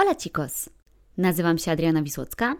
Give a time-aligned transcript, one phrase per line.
[0.00, 0.70] Hola chicos!
[1.16, 2.56] Nazywam się Adriana Wisłocka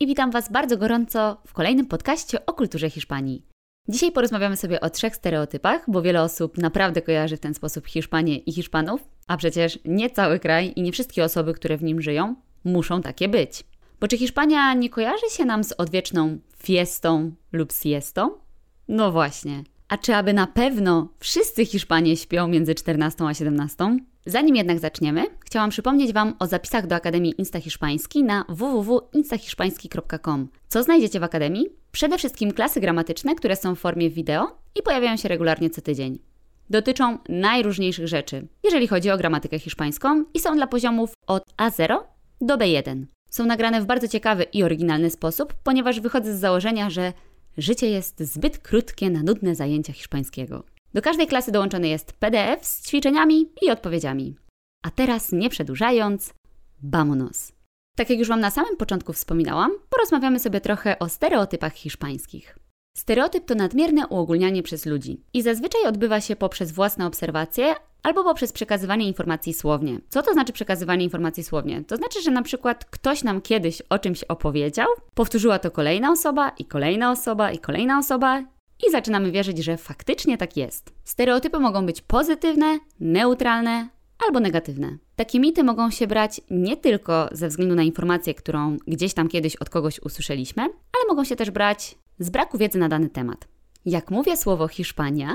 [0.00, 3.46] i witam Was bardzo gorąco w kolejnym podcaście o kulturze Hiszpanii.
[3.88, 8.36] Dzisiaj porozmawiamy sobie o trzech stereotypach, bo wiele osób naprawdę kojarzy w ten sposób Hiszpanię
[8.36, 12.34] i Hiszpanów, a przecież nie cały kraj i nie wszystkie osoby, które w nim żyją,
[12.64, 13.64] muszą takie być.
[14.00, 18.30] Bo czy Hiszpania nie kojarzy się nam z odwieczną fiestą lub siestą?
[18.88, 19.64] No właśnie.
[19.88, 23.98] A czy aby na pewno wszyscy Hiszpanie śpią między 14 a 17?
[24.26, 30.48] Zanim jednak zaczniemy, chciałam przypomnieć Wam o zapisach do Akademii Insta Hiszpański na www.instahiszpański.com.
[30.68, 31.68] Co znajdziecie w Akademii?
[31.90, 36.18] Przede wszystkim klasy gramatyczne, które są w formie wideo i pojawiają się regularnie co tydzień.
[36.70, 41.98] Dotyczą najróżniejszych rzeczy, jeżeli chodzi o gramatykę hiszpańską i są dla poziomów od A0
[42.40, 43.04] do B1.
[43.30, 47.12] Są nagrane w bardzo ciekawy i oryginalny sposób, ponieważ wychodzę z założenia, że
[47.58, 50.64] życie jest zbyt krótkie na nudne zajęcia hiszpańskiego.
[50.94, 54.42] Do każdej klasy dołączony jest PDF z ćwiczeniami i odpowiedziami.
[54.82, 56.34] A teraz, nie przedłużając,
[56.82, 57.52] vamonos.
[57.96, 62.58] Tak jak już Wam na samym początku wspominałam, porozmawiamy sobie trochę o stereotypach hiszpańskich.
[62.96, 68.52] Stereotyp to nadmierne uogólnianie przez ludzi i zazwyczaj odbywa się poprzez własne obserwacje albo poprzez
[68.52, 70.00] przekazywanie informacji słownie.
[70.08, 71.84] Co to znaczy przekazywanie informacji słownie?
[71.84, 76.48] To znaczy, że na przykład ktoś nam kiedyś o czymś opowiedział, powtórzyła to kolejna osoba
[76.58, 78.44] i kolejna osoba i kolejna osoba
[78.88, 80.92] i zaczynamy wierzyć, że faktycznie tak jest.
[81.04, 83.88] Stereotypy mogą być pozytywne, neutralne
[84.26, 84.98] albo negatywne.
[85.16, 89.56] Takie mity mogą się brać nie tylko ze względu na informację, którą gdzieś tam kiedyś
[89.56, 93.48] od kogoś usłyszeliśmy, ale mogą się też brać z braku wiedzy na dany temat.
[93.84, 95.34] Jak mówię słowo Hiszpania,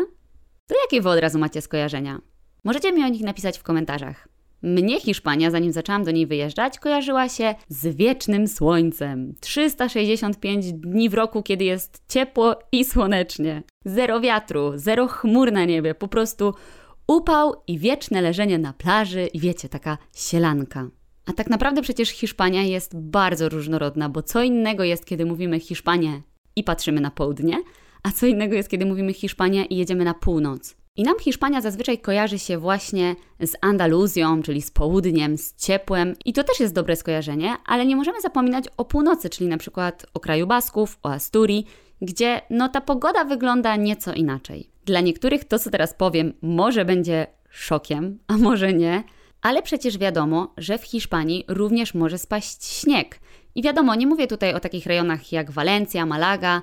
[0.68, 2.22] to jakie wy od razu macie skojarzenia?
[2.64, 4.28] Możecie mi o nich napisać w komentarzach.
[4.62, 9.34] Mnie Hiszpania, zanim zaczęłam do niej wyjeżdżać, kojarzyła się z wiecznym słońcem.
[9.42, 13.64] 365 dni w roku, kiedy jest ciepło i słonecznie.
[13.86, 16.54] Zero wiatru, zero chmur na niebie, po prostu
[17.08, 20.90] upał i wieczne leżenie na plaży i wiecie, taka sielanka.
[21.26, 26.22] A tak naprawdę przecież Hiszpania jest bardzo różnorodna, bo co innego jest, kiedy mówimy Hiszpania
[26.56, 27.58] i patrzymy na południe,
[28.04, 30.76] a co innego jest, kiedy mówimy Hiszpania i jedziemy na północ.
[30.96, 36.34] I nam Hiszpania zazwyczaj kojarzy się właśnie z Andaluzją, czyli z południem, z ciepłem, i
[36.34, 40.20] to też jest dobre skojarzenie, ale nie możemy zapominać o północy, czyli na przykład o
[40.20, 41.66] kraju Basków, o Asturii,
[42.02, 44.70] gdzie no ta pogoda wygląda nieco inaczej.
[44.88, 49.04] Dla niektórych to, co teraz powiem, może będzie szokiem, a może nie,
[49.42, 53.20] ale przecież wiadomo, że w Hiszpanii również może spaść śnieg.
[53.56, 56.62] I wiadomo, nie mówię tutaj o takich rejonach jak Walencja, Malaga,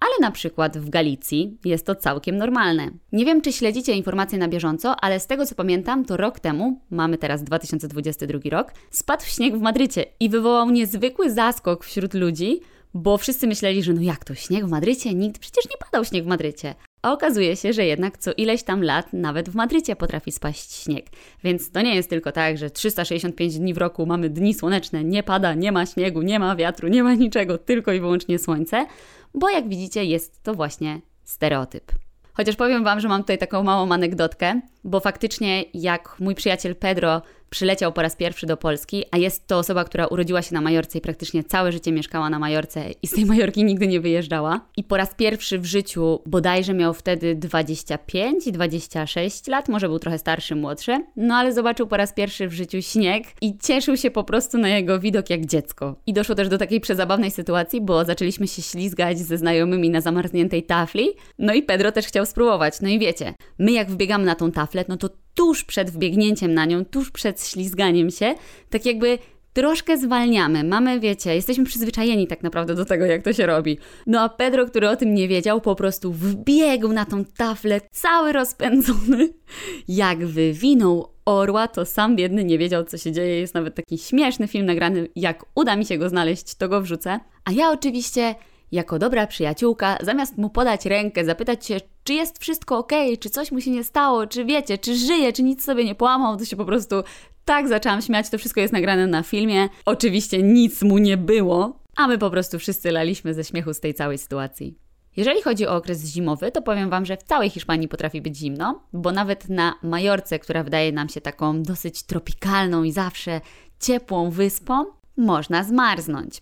[0.00, 2.90] ale na przykład w Galicji jest to całkiem normalne.
[3.12, 6.80] Nie wiem, czy śledzicie informacje na bieżąco, ale z tego co pamiętam, to rok temu,
[6.90, 12.60] mamy teraz 2022 rok, spadł śnieg w Madrycie i wywołał niezwykły zaskok wśród ludzi,
[12.94, 15.14] bo wszyscy myśleli, że no jak to śnieg w Madrycie?
[15.14, 16.74] Nikt przecież nie padał śnieg w Madrycie.
[17.04, 21.06] A okazuje się, że jednak co ileś tam lat nawet w Madrycie potrafi spaść śnieg.
[21.44, 25.22] Więc to nie jest tylko tak, że 365 dni w roku mamy dni słoneczne, nie
[25.22, 28.86] pada, nie ma śniegu, nie ma wiatru, nie ma niczego, tylko i wyłącznie słońce,
[29.34, 31.92] bo jak widzicie jest to właśnie stereotyp.
[32.32, 37.22] Chociaż powiem Wam, że mam tutaj taką małą anegdotkę, bo faktycznie jak mój przyjaciel Pedro
[37.54, 40.98] przyleciał po raz pierwszy do Polski, a jest to osoba, która urodziła się na Majorce
[40.98, 44.60] i praktycznie całe życie mieszkała na Majorce i z tej Majorki nigdy nie wyjeżdżała.
[44.76, 49.98] I po raz pierwszy w życiu bodajże miał wtedy 25 i 26 lat, może był
[49.98, 54.10] trochę starszy, młodszy, no ale zobaczył po raz pierwszy w życiu śnieg i cieszył się
[54.10, 55.96] po prostu na jego widok jak dziecko.
[56.06, 60.62] I doszło też do takiej przezabawnej sytuacji, bo zaczęliśmy się ślizgać ze znajomymi na zamarzniętej
[60.62, 61.08] tafli,
[61.38, 62.80] no i Pedro też chciał spróbować.
[62.80, 66.64] No i wiecie, my jak wbiegamy na tą taflę, no to tuż przed wbiegnięciem na
[66.64, 68.34] nią, tuż przed ślizganiem się,
[68.70, 69.18] tak jakby
[69.54, 70.64] troszkę zwalniamy.
[70.64, 73.78] Mamy, wiecie, jesteśmy przyzwyczajeni tak naprawdę do tego, jak to się robi.
[74.06, 78.32] No a Pedro, który o tym nie wiedział, po prostu wbiegł na tą taflę, cały
[78.32, 79.28] rozpędzony.
[79.88, 83.40] Jak wywinął orła, to sam biedny nie wiedział, co się dzieje.
[83.40, 85.08] Jest nawet taki śmieszny film nagrany.
[85.16, 87.20] Jak uda mi się go znaleźć, to go wrzucę.
[87.44, 88.34] A ja oczywiście
[88.72, 93.52] jako dobra przyjaciółka, zamiast mu podać rękę, zapytać się, czy jest wszystko ok, czy coś
[93.52, 96.56] mu się nie stało, czy wiecie, czy żyje, czy nic sobie nie połamał, to się
[96.56, 96.96] po prostu
[97.44, 98.30] tak zaczęłam śmiać.
[98.30, 99.68] To wszystko jest nagrane na filmie.
[99.84, 103.94] Oczywiście nic mu nie było, a my po prostu wszyscy laliśmy ze śmiechu z tej
[103.94, 104.78] całej sytuacji.
[105.16, 108.80] Jeżeli chodzi o okres zimowy, to powiem Wam, że w całej Hiszpanii potrafi być zimno,
[108.92, 113.40] bo nawet na Majorce, która wydaje nam się taką dosyć tropikalną i zawsze
[113.80, 114.84] ciepłą wyspą,
[115.16, 116.40] można zmarznąć.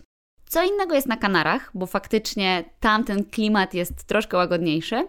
[0.53, 5.07] Co innego jest na Kanarach, bo faktycznie tamten klimat jest troszkę łagodniejszy,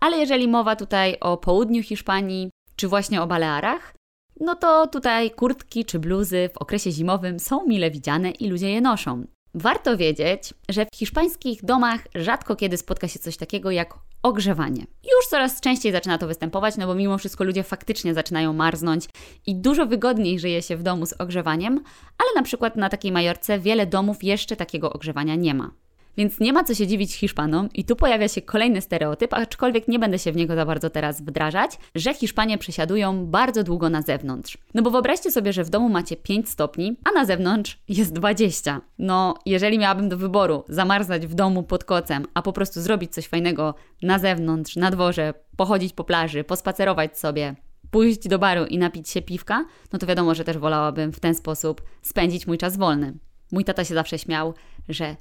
[0.00, 3.94] ale jeżeli mowa tutaj o południu Hiszpanii, czy właśnie o Balearach,
[4.40, 8.80] no to tutaj kurtki czy bluzy w okresie zimowym są mile widziane i ludzie je
[8.80, 9.24] noszą.
[9.54, 14.86] Warto wiedzieć, że w hiszpańskich domach rzadko kiedy spotka się coś takiego jak ogrzewanie.
[15.04, 19.04] Już coraz częściej zaczyna to występować, no bo mimo wszystko ludzie faktycznie zaczynają marznąć
[19.46, 21.80] i dużo wygodniej żyje się w domu z ogrzewaniem,
[22.18, 25.70] ale na przykład na takiej Majorce wiele domów jeszcze takiego ogrzewania nie ma.
[26.16, 29.98] Więc nie ma co się dziwić Hiszpanom, i tu pojawia się kolejny stereotyp, aczkolwiek nie
[29.98, 34.58] będę się w niego za bardzo teraz wdrażać, że Hiszpanie przesiadują bardzo długo na zewnątrz.
[34.74, 38.80] No bo wyobraźcie sobie, że w domu macie 5 stopni, a na zewnątrz jest 20.
[38.98, 43.26] No, jeżeli miałabym do wyboru zamarzać w domu pod kocem, a po prostu zrobić coś
[43.26, 47.54] fajnego na zewnątrz, na dworze, pochodzić po plaży, pospacerować sobie,
[47.90, 51.34] pójść do baru i napić się piwka, no to wiadomo, że też wolałabym w ten
[51.34, 53.14] sposób spędzić mój czas wolny.
[53.52, 54.54] Mój tata się zawsze śmiał,
[54.88, 55.16] że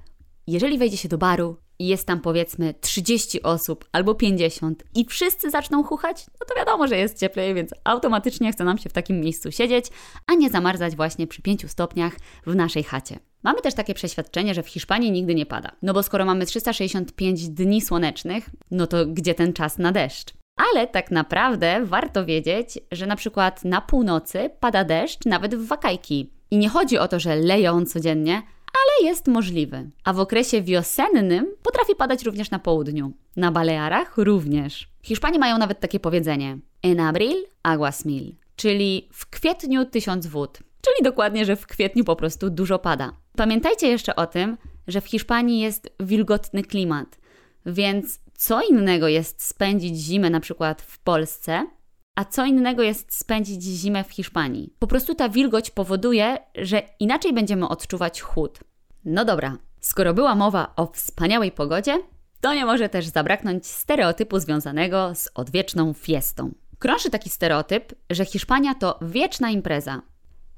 [0.47, 5.49] jeżeli wejdzie się do baru i jest tam powiedzmy 30 osób albo 50 i wszyscy
[5.49, 9.19] zaczną chuchać, no to wiadomo, że jest cieplej, więc automatycznie chce nam się w takim
[9.19, 9.85] miejscu siedzieć,
[10.27, 12.13] a nie zamarzać właśnie przy 5 stopniach
[12.45, 13.19] w naszej chacie.
[13.43, 15.71] Mamy też takie przeświadczenie, że w Hiszpanii nigdy nie pada.
[15.81, 20.33] No bo skoro mamy 365 dni słonecznych, no to gdzie ten czas na deszcz?
[20.55, 26.29] Ale tak naprawdę warto wiedzieć, że na przykład na północy pada deszcz nawet w wakajki.
[26.51, 28.41] I nie chodzi o to, że leje on codziennie,
[28.73, 29.89] ale jest możliwy.
[30.03, 33.13] A w okresie wiosennym potrafi padać również na południu.
[33.35, 34.87] Na Balearach również.
[35.01, 40.59] Hiszpanie mają nawet takie powiedzenie: En abril aguas mil, czyli w kwietniu tysiąc wód.
[40.81, 43.13] Czyli dokładnie, że w kwietniu po prostu dużo pada.
[43.35, 47.17] Pamiętajcie jeszcze o tym, że w Hiszpanii jest wilgotny klimat,
[47.65, 51.67] więc co innego jest spędzić zimę na przykład w Polsce,
[52.15, 54.73] a co innego jest spędzić zimę w Hiszpanii.
[54.79, 58.59] Po prostu ta wilgoć powoduje, że inaczej będziemy odczuwać chłód.
[59.05, 61.99] No dobra, skoro była mowa o wspaniałej pogodzie,
[62.41, 66.51] to nie może też zabraknąć stereotypu związanego z odwieczną fiestą.
[66.79, 70.01] Krąży taki stereotyp, że Hiszpania to wieczna impreza,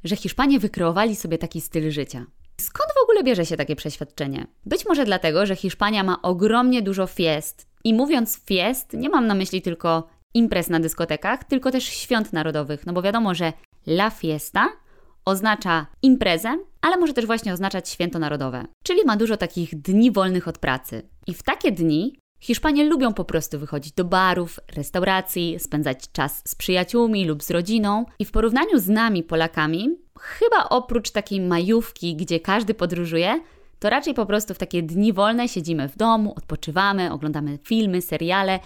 [0.03, 2.25] że Hiszpanie wykreowali sobie taki styl życia.
[2.61, 4.47] Skąd w ogóle bierze się takie przeświadczenie?
[4.65, 7.67] Być może dlatego, że Hiszpania ma ogromnie dużo fiest.
[7.83, 12.85] I mówiąc fiest, nie mam na myśli tylko imprez na dyskotekach, tylko też świąt narodowych,
[12.85, 13.53] no bo wiadomo, że
[13.87, 14.69] La Fiesta
[15.25, 20.47] oznacza imprezę, ale może też właśnie oznaczać święto narodowe, czyli ma dużo takich dni wolnych
[20.47, 21.01] od pracy.
[21.27, 26.55] I w takie dni Hiszpanie lubią po prostu wychodzić do barów, restauracji, spędzać czas z
[26.55, 28.05] przyjaciółmi lub z rodziną.
[28.19, 29.89] I w porównaniu z nami, Polakami,
[30.19, 33.39] chyba oprócz takiej majówki, gdzie każdy podróżuje,
[33.79, 38.59] to raczej po prostu w takie dni wolne siedzimy w domu, odpoczywamy, oglądamy filmy, seriale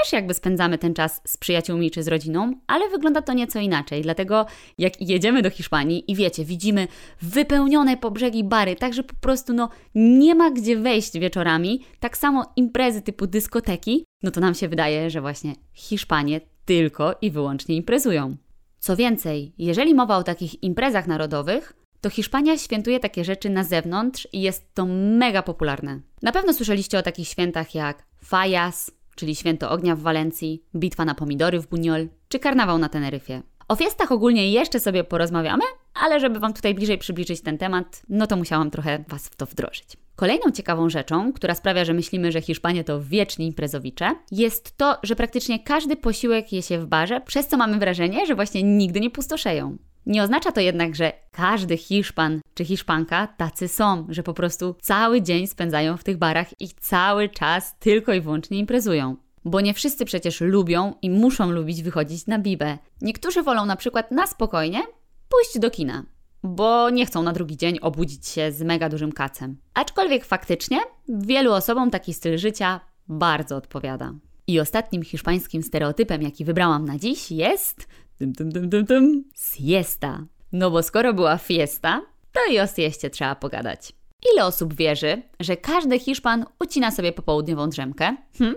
[0.00, 4.02] też jakby spędzamy ten czas z przyjaciółmi czy z rodziną, ale wygląda to nieco inaczej.
[4.02, 4.46] Dlatego
[4.78, 6.88] jak jedziemy do Hiszpanii i wiecie, widzimy
[7.22, 12.52] wypełnione po brzegi bary, także po prostu no nie ma gdzie wejść wieczorami, tak samo
[12.56, 18.36] imprezy typu dyskoteki, no to nam się wydaje, że właśnie Hiszpanie tylko i wyłącznie imprezują.
[18.78, 24.28] Co więcej, jeżeli mowa o takich imprezach narodowych, to Hiszpania świętuje takie rzeczy na zewnątrz
[24.32, 26.00] i jest to mega popularne.
[26.22, 31.14] Na pewno słyszeliście o takich świętach jak Fajas, czyli Święto Ognia w Walencji, Bitwa na
[31.14, 33.42] Pomidory w Buñol czy Karnawał na Teneryfie.
[33.68, 35.64] O fiestach ogólnie jeszcze sobie porozmawiamy,
[35.94, 39.46] ale żeby Wam tutaj bliżej przybliżyć ten temat, no to musiałam trochę Was w to
[39.46, 39.96] wdrożyć.
[40.16, 45.16] Kolejną ciekawą rzeczą, która sprawia, że myślimy, że Hiszpanie to wieczni imprezowicze, jest to, że
[45.16, 49.10] praktycznie każdy posiłek je się w barze, przez co mamy wrażenie, że właśnie nigdy nie
[49.10, 49.76] pustoszeją.
[50.06, 55.22] Nie oznacza to jednak, że każdy Hiszpan czy Hiszpanka tacy są, że po prostu cały
[55.22, 59.16] dzień spędzają w tych barach i cały czas tylko i wyłącznie imprezują.
[59.44, 62.78] Bo nie wszyscy przecież lubią i muszą lubić wychodzić na bibę.
[63.00, 64.82] Niektórzy wolą na przykład na spokojnie
[65.28, 66.04] pójść do kina,
[66.42, 69.56] bo nie chcą na drugi dzień obudzić się z mega dużym kacem.
[69.74, 74.14] Aczkolwiek faktycznie wielu osobom taki styl życia bardzo odpowiada.
[74.46, 77.86] I ostatnim hiszpańskim stereotypem, jaki wybrałam na dziś, jest
[78.20, 79.24] Dym, dym, dym, dym, dym.
[79.34, 80.26] Siesta.
[80.52, 82.02] No bo skoro była fiesta,
[82.32, 83.92] to i o sieście trzeba pogadać.
[84.32, 88.16] Ile osób wierzy, że każdy Hiszpan ucina sobie popołudniową drzemkę?
[88.38, 88.54] Hm?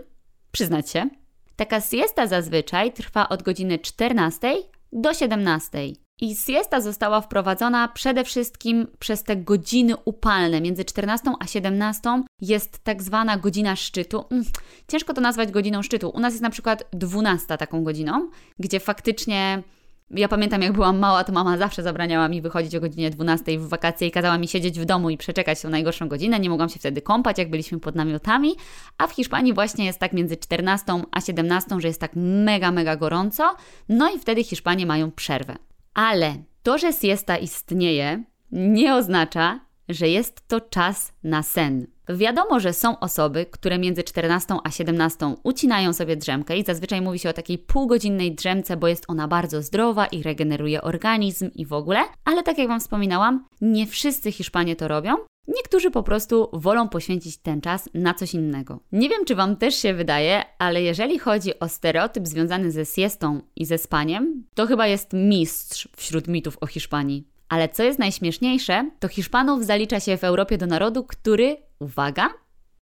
[0.52, 1.10] Przyznać się.
[1.56, 4.56] Taka siesta zazwyczaj trwa od godziny 14
[4.94, 5.80] do 17.
[6.22, 10.62] I siesta została wprowadzona przede wszystkim przez te godziny upalne.
[10.62, 14.26] Między 14 a 17 jest tak zwana godzina szczytu.
[14.32, 14.46] Mm,
[14.88, 16.10] ciężko to nazwać godziną szczytu.
[16.10, 18.30] U nas jest na przykład 12 taką godziną,
[18.60, 19.64] gdzie faktycznie.
[20.12, 23.68] Ja pamiętam, jak byłam mała, to mama zawsze zabraniała mi wychodzić o godzinie 12 w
[23.68, 26.40] wakacje i kazała mi siedzieć w domu i przeczekać tą najgorszą godzinę.
[26.40, 28.56] Nie mogłam się wtedy kąpać, jak byliśmy pod namiotami.
[28.98, 32.96] A w Hiszpanii właśnie jest tak między 14 a 17, że jest tak mega, mega
[32.96, 33.56] gorąco.
[33.90, 35.56] No i wtedy Hiszpanie mają przerwę.
[35.96, 39.60] Ale to, że siesta istnieje, nie oznacza,
[39.90, 41.88] że jest to czas na sen.
[42.10, 47.20] Wiadomo, że są osoby, które między 14 a 17 ucinają sobie drzemkę i zazwyczaj mówi
[47.20, 51.74] się o takiej półgodzinnej drzemce, bo jest ona bardzo zdrowa i regeneruje organizm i w
[51.74, 55.16] ogóle, ale tak jak Wam wspominałam, nie wszyscy Hiszpanie to robią
[55.48, 58.80] Niektórzy po prostu wolą poświęcić ten czas na coś innego.
[58.92, 63.42] Nie wiem, czy Wam też się wydaje, ale jeżeli chodzi o stereotyp związany ze siestą
[63.56, 67.28] i ze spaniem, to chyba jest mistrz wśród mitów o Hiszpanii.
[67.50, 72.30] Ale co jest najśmieszniejsze, to Hiszpanów zalicza się w Europie do narodu, który, uwaga,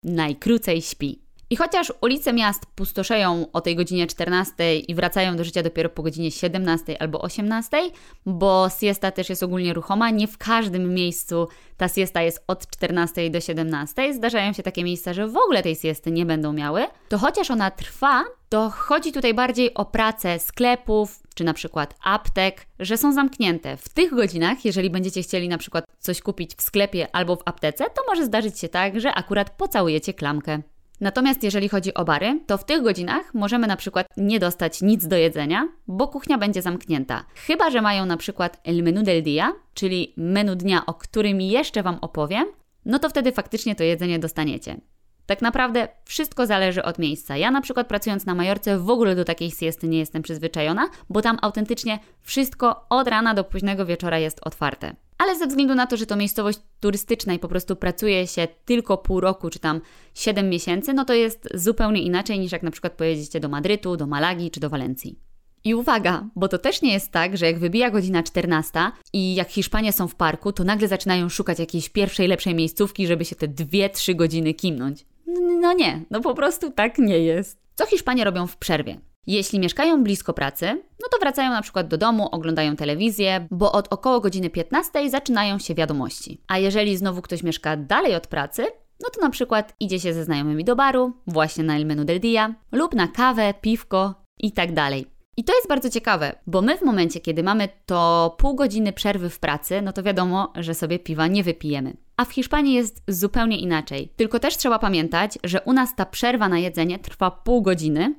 [0.04, 1.22] najkrócej śpi.
[1.52, 6.04] I chociaż ulice miast pustoszeją o tej godzinie 14 i wracają do życia dopiero po
[6.04, 7.78] godzinie 17 albo 18,
[8.26, 13.30] bo siesta też jest ogólnie ruchoma, nie w każdym miejscu ta siesta jest od 14
[13.30, 14.14] do 17.
[14.14, 16.88] Zdarzają się takie miejsca, że w ogóle tej siesty nie będą miały.
[17.10, 22.66] To chociaż ona trwa, to chodzi tutaj bardziej o pracę sklepów, czy na przykład aptek,
[22.80, 23.78] że są zamknięte.
[23.78, 27.86] W tych godzinach, jeżeli będziecie chcieli na przykład coś kupić w sklepie albo w aptece,
[27.86, 30.62] to może zdarzyć się tak, że akurat pocałujecie klamkę.
[31.02, 35.08] Natomiast jeżeli chodzi o bary, to w tych godzinach możemy na przykład nie dostać nic
[35.08, 37.26] do jedzenia, bo kuchnia będzie zamknięta.
[37.36, 41.84] Chyba, że mają na przykład el menu del dia, czyli menu dnia, o którym jeszcze
[41.84, 42.46] Wam opowiem,
[42.86, 44.78] no to wtedy faktycznie to jedzenie dostaniecie.
[45.26, 47.38] Tak naprawdę wszystko zależy od miejsca.
[47.38, 51.22] Ja na przykład pracując na Majorce w ogóle do takiej siesty nie jestem przyzwyczajona, bo
[51.22, 55.98] tam autentycznie wszystko od rana do późnego wieczora jest otwarte ale ze względu na to,
[55.98, 59.82] że to miejscowość turystyczna i po prostu pracuje się tylko pół roku czy tam
[60.14, 64.08] 7 miesięcy, no to jest zupełnie inaczej niż jak na przykład pojedziecie do Madrytu, do
[64.08, 65.20] Malagi czy do Walencji.
[65.64, 68.80] I uwaga, bo to też nie jest tak, że jak wybija godzina 14
[69.14, 73.26] i jak Hiszpanie są w parku, to nagle zaczynają szukać jakiejś pierwszej, lepszej miejscówki, żeby
[73.26, 75.06] się te 2-3 godziny kimnąć.
[75.62, 77.62] No nie, no po prostu tak nie jest.
[77.76, 79.11] Co Hiszpanie robią w przerwie?
[79.28, 83.94] Jeśli mieszkają blisko pracy, no to wracają na przykład do domu, oglądają telewizję, bo od
[83.94, 86.42] około godziny 15 zaczynają się wiadomości.
[86.48, 88.66] A jeżeli znowu ktoś mieszka dalej od pracy,
[89.04, 92.20] no to na przykład idzie się ze znajomymi do baru, właśnie na El Menu del
[92.20, 95.06] Dia, lub na kawę, piwko i tak dalej.
[95.38, 99.30] I to jest bardzo ciekawe, bo my w momencie, kiedy mamy to pół godziny przerwy
[99.30, 101.98] w pracy, no to wiadomo, że sobie piwa nie wypijemy.
[102.18, 104.14] A w Hiszpanii jest zupełnie inaczej.
[104.16, 108.16] Tylko też trzeba pamiętać, że u nas ta przerwa na jedzenie trwa pół godziny,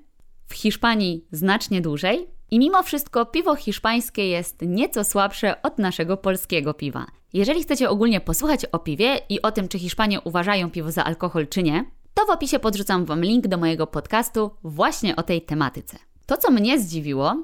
[0.47, 6.75] w Hiszpanii znacznie dłużej i mimo wszystko piwo hiszpańskie jest nieco słabsze od naszego polskiego
[6.75, 7.07] piwa.
[7.33, 11.49] Jeżeli chcecie ogólnie posłuchać o piwie i o tym, czy Hiszpanie uważają piwo za alkohol
[11.49, 11.85] czy nie,
[12.15, 15.99] to w opisie podrzucam Wam link do mojego podcastu właśnie o tej tematyce.
[16.27, 17.37] To, co mnie zdziwiło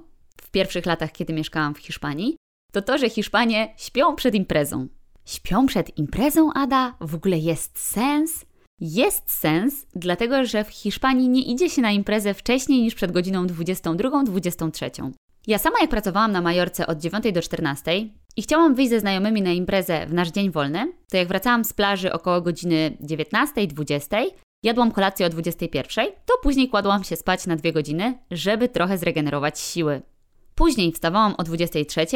[0.43, 2.37] w pierwszych latach, kiedy mieszkałam w Hiszpanii,
[2.73, 4.88] to to, że Hiszpanie śpią przed imprezą.
[5.25, 6.95] Śpią przed imprezą, Ada?
[7.00, 8.45] W ogóle jest sens?
[8.80, 13.47] Jest sens, dlatego że w Hiszpanii nie idzie się na imprezę wcześniej niż przed godziną
[13.47, 15.11] 22-23.
[15.47, 17.92] Ja sama jak pracowałam na Majorce od 9 do 14
[18.37, 21.73] i chciałam wyjść ze znajomymi na imprezę w nasz dzień wolny, to jak wracałam z
[21.73, 24.25] plaży około godziny 19-20,
[24.62, 29.61] jadłam kolację o 21, to później kładłam się spać na dwie godziny, żeby trochę zregenerować
[29.61, 30.02] siły.
[30.54, 32.06] Później wstawałam o 23,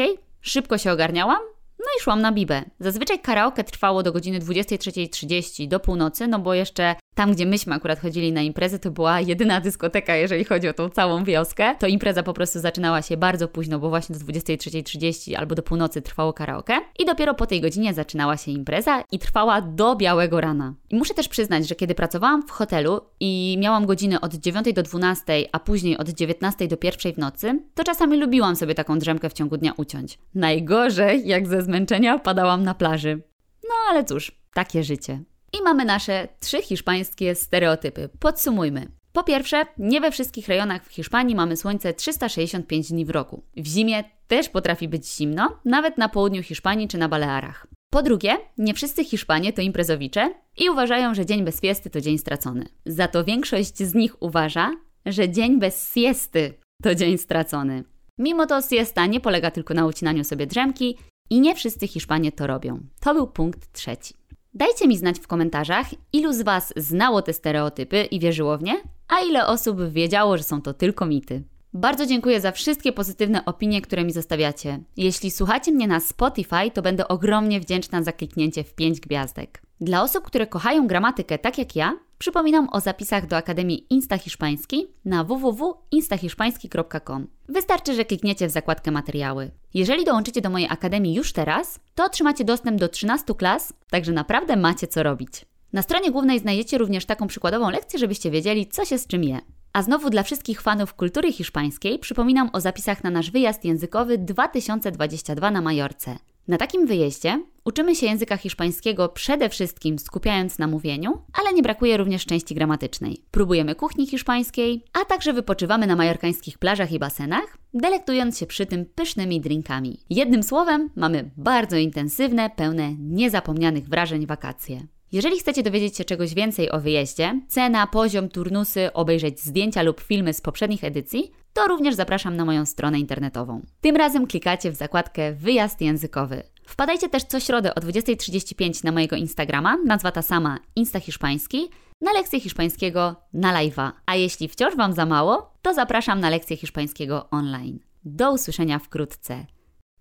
[0.41, 1.39] szybko się ogarniałam
[1.85, 2.63] no i szłam na bibę.
[2.79, 7.99] Zazwyczaj karaoke trwało do godziny 23.30 do północy, no bo jeszcze tam, gdzie myśmy akurat
[7.99, 11.75] chodzili na imprezę, to była jedyna dyskoteka, jeżeli chodzi o tą całą wioskę.
[11.79, 16.01] To impreza po prostu zaczynała się bardzo późno, bo właśnie do 23.30 albo do północy
[16.01, 16.73] trwało karaoke.
[16.99, 20.73] I dopiero po tej godzinie zaczynała się impreza i trwała do białego rana.
[20.89, 24.83] I muszę też przyznać, że kiedy pracowałam w hotelu i miałam godziny od 9 do
[24.83, 29.29] 12, a później od 19 do 1 w nocy, to czasami lubiłam sobie taką drzemkę
[29.29, 30.19] w ciągu dnia uciąć.
[30.35, 33.21] Najgorzej, jak ze zmęczenia padałam na plaży.
[33.63, 35.23] No ale cóż, takie życie.
[35.59, 38.09] I mamy nasze trzy hiszpańskie stereotypy.
[38.19, 38.87] Podsumujmy.
[39.13, 43.43] Po pierwsze, nie we wszystkich rejonach w Hiszpanii mamy słońce 365 dni w roku.
[43.57, 47.67] W zimie też potrafi być zimno, nawet na południu Hiszpanii czy na Balearach.
[47.91, 52.17] Po drugie, nie wszyscy Hiszpanie to imprezowicze i uważają, że dzień bez fiesty to dzień
[52.17, 52.65] stracony.
[52.85, 54.71] Za to większość z nich uważa,
[55.05, 57.83] że dzień bez siesty to dzień stracony.
[58.17, 60.97] Mimo to siesta nie polega tylko na ucinaniu sobie drzemki
[61.29, 62.79] i nie wszyscy Hiszpanie to robią.
[62.99, 64.13] To był punkt trzeci.
[64.55, 68.81] Dajcie mi znać w komentarzach, ilu z Was znało te stereotypy i wierzyło w nie,
[69.07, 71.43] a ile osób wiedziało, że są to tylko mity.
[71.73, 74.79] Bardzo dziękuję za wszystkie pozytywne opinie, które mi zostawiacie.
[74.97, 79.61] Jeśli słuchacie mnie na Spotify, to będę ogromnie wdzięczna za kliknięcie w 5 gwiazdek.
[79.81, 84.87] Dla osób, które kochają gramatykę tak jak ja, Przypominam o zapisach do Akademii Insta Hiszpański
[85.05, 87.27] na www.instahiszpański.com.
[87.49, 89.51] Wystarczy, że klikniecie w zakładkę materiały.
[89.73, 94.55] Jeżeli dołączycie do mojej Akademii już teraz, to otrzymacie dostęp do 13 klas, także naprawdę
[94.55, 95.45] macie co robić.
[95.73, 99.39] Na stronie głównej znajdziecie również taką przykładową lekcję, żebyście wiedzieli, co się z czym je.
[99.73, 105.51] A znowu dla wszystkich fanów kultury hiszpańskiej przypominam o zapisach na nasz wyjazd językowy 2022
[105.51, 106.17] na Majorce.
[106.47, 111.97] Na takim wyjeździe uczymy się języka hiszpańskiego przede wszystkim skupiając na mówieniu, ale nie brakuje
[111.97, 113.21] również części gramatycznej.
[113.31, 118.85] Próbujemy kuchni hiszpańskiej, a także wypoczywamy na majorkańskich plażach i basenach, delektując się przy tym
[118.85, 119.99] pysznymi drinkami.
[120.09, 124.87] Jednym słowem, mamy bardzo intensywne, pełne niezapomnianych wrażeń wakacje.
[125.13, 130.33] Jeżeli chcecie dowiedzieć się czegoś więcej o wyjeździe, cena, poziom, turnusy, obejrzeć zdjęcia lub filmy
[130.33, 133.61] z poprzednich edycji, to również zapraszam na moją stronę internetową.
[133.81, 136.43] Tym razem klikacie w zakładkę Wyjazd językowy.
[136.67, 141.69] Wpadajcie też co środę o 20.35 na mojego Instagrama, nazwa ta sama Insta Hiszpański,
[142.01, 143.91] na lekcję hiszpańskiego na live'a.
[144.05, 147.79] A jeśli wciąż Wam za mało, to zapraszam na lekcję hiszpańskiego online.
[148.05, 149.45] Do usłyszenia wkrótce.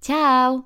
[0.00, 0.60] Ciao!